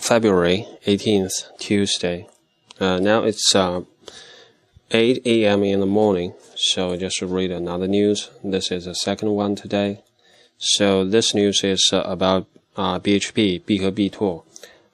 [0.00, 2.28] February 18th, Tuesday.
[2.80, 3.82] Uh, now it's uh,
[4.90, 5.62] 8 a.m.
[5.64, 8.30] in the morning, so just read another news.
[8.42, 10.02] This is the second one today.
[10.56, 14.44] So this news is uh, about uh, BHP, BHP Tour.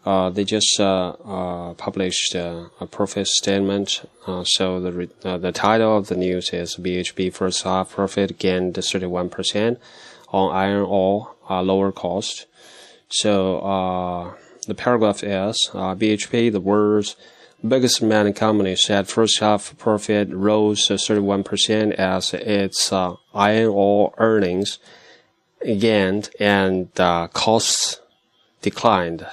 [0.05, 4.03] Uh, they just uh, uh, published a profit statement.
[4.45, 5.09] so the
[5.39, 9.79] the title of the news is BHP first half profit gained 31%
[10.29, 12.47] on iron ore, lower cost.
[13.09, 14.37] So
[14.68, 17.16] the paragraph is BHP, the world's
[17.68, 22.92] biggest mining company, said first half profit rose 31% as its
[23.34, 24.80] iron ore earnings
[25.64, 26.94] gained and
[27.34, 28.00] costs
[28.62, 29.26] declined.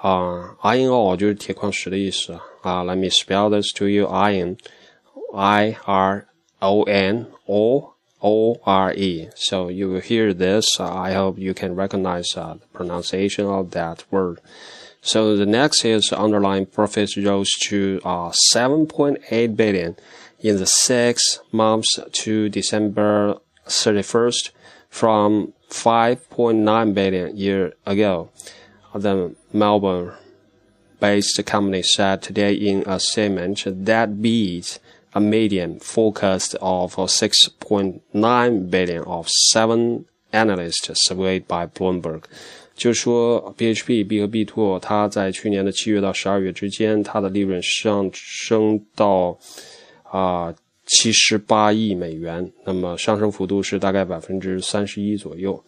[0.00, 2.84] 啊，iron ore 就是铁矿石的意思啊。
[2.84, 4.58] Let me spell this to you: iron,
[5.34, 6.26] I R
[6.60, 9.29] O N O O R E.
[9.35, 10.79] So you will hear this.
[10.79, 14.39] I hope you can recognize uh, the pronunciation of that word.
[15.01, 19.95] So the next is underlying profits rose to uh, 7.8 billion
[20.39, 24.51] in the six months to December 31st
[24.89, 28.29] from 5.9 billion year ago
[28.93, 30.13] the Melbourne
[30.99, 34.79] based company said today in a statement that beats
[35.13, 42.21] a median forecast of 6.9 billion of seven analysts surveyed by Bloomberg。
[42.75, 49.37] 就是说 BHP B 和 B two，，它在去年的七月到十二月之间，它的利润上升到
[50.03, 50.53] 啊
[50.85, 55.61] 七十八亿美元，那么上升幅度是大概百分之三十一左右。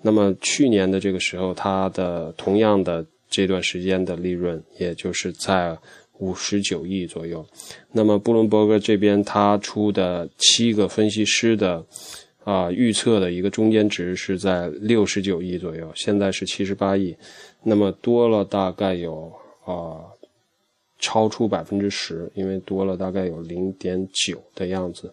[0.00, 5.76] 那么去年的这个时候，它的同样的这段时间的利润，也就是在
[6.18, 7.44] 五十九亿左右。
[7.92, 11.84] 那么布伦伯格这边他出的七个分析师的
[12.44, 17.16] 啊预测的一个中间值是在六十九亿左右，现在是七十八亿，
[17.62, 19.32] 那么多了大概有
[19.64, 20.00] 啊
[20.98, 25.12] 超出百分之十，因为多了大概有零点九的样子。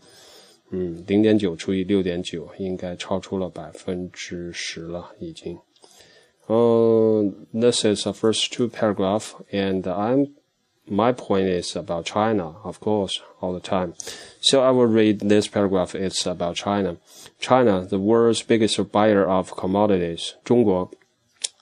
[0.74, 5.58] 嗯，零点九除以六点九，应该超出了百分之十了，已经。
[6.48, 10.32] Uh, this is the first two paragraph, and I'm
[10.91, 13.95] my point is about China, of course, all the time.
[14.41, 15.95] So I will read this paragraph.
[15.95, 16.97] It's about China.
[17.41, 20.35] China, the world's biggest buyer of commodities.
[20.45, 20.91] 中国，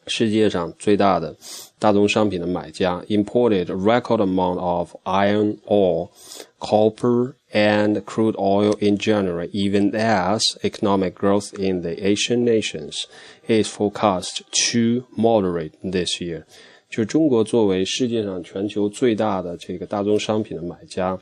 [0.07, 1.37] 世界上最大的
[1.79, 6.11] 大宗商品的买家，imported a record amount of iron ore,
[6.59, 13.07] copper and crude oil in January, even as economic growth in the Asian nations
[13.49, 16.45] is forecast to moderate this year.
[16.90, 21.16] 就中国作为世界上全球最大的这个大宗商品的买家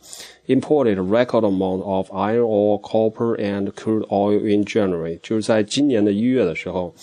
[0.48, 6.94] ，imported record amount of iron ore, copper and crude oil in January，就是在今年的一月的时候，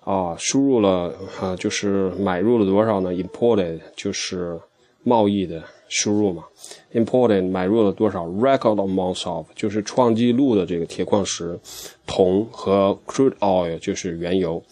[0.00, 4.58] 啊，输入了啊，就是买入了多少呢？imported 就是
[5.02, 6.44] 贸易的输入嘛。
[6.94, 11.58] Important 买入了多少？Record amounts of 就是创纪录的这个铁矿石、
[12.06, 14.62] 铜和 crude oil 就是原油。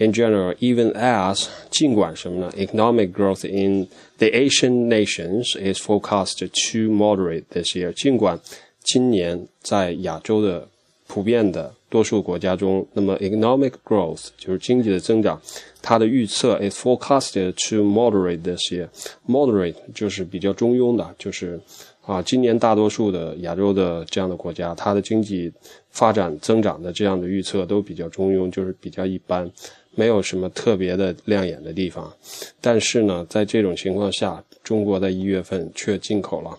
[0.00, 3.88] In general, even as 尽管什么呢？Economic growth in
[4.18, 7.92] the Asian nations is forecast to moderate this year。
[7.92, 8.38] 尽管
[8.84, 10.68] 今年在亚洲的
[11.08, 15.40] 普遍的多数国家中，那么 economic growth 就是经济的增长，
[15.82, 18.88] 它的预测 is forecasted to moderate this year。
[19.26, 21.60] moderate 就是比较中庸的，就是
[22.06, 25.52] 啊，今年大多数的亚洲的这样的国家，它的经济
[25.90, 29.50] 发展增长的这样的预测都比较中庸，就是比较一般，
[29.98, 32.16] 没有什么特别的亮眼的地方。
[32.60, 36.56] 但是呢，在这种情况下，中国在一月份却进口了。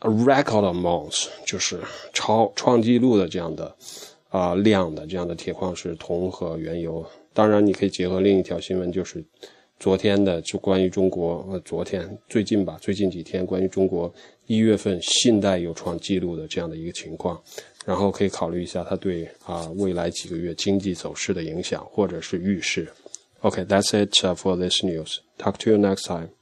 [0.00, 1.80] a record amounts 就是
[2.12, 3.74] 超创纪录的这样的
[4.28, 7.02] 啊量的这样的铁矿石、铜和原油。
[7.32, 9.24] 当然，你可以结合另一条新闻，就是
[9.78, 14.12] 昨天的就关于中国呃昨天最近吧，最近几天关于中国
[14.46, 17.40] 一月份信贷有创纪录的这样的一个情况，
[17.84, 22.88] 然后可以考虑一下它对啊未来几个月经济走势的影响或者是预示。
[23.40, 25.18] OK，that's it for this news.
[25.38, 26.32] Talk to you next time.